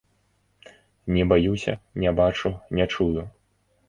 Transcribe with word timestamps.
Не 1.17 1.25
баюся, 1.31 1.75
не 2.05 2.11
бачу, 2.21 2.55
не 2.81 2.87
чую. 2.97 3.27